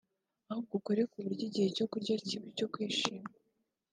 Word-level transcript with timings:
ahubwo 0.49 0.73
ukore 0.79 1.01
ku 1.11 1.17
buryo 1.23 1.43
igihe 1.49 1.67
cyo 1.77 1.85
kurya 1.91 2.13
kiba 2.25 2.45
icyo 2.53 2.67
kwishima 2.73 3.29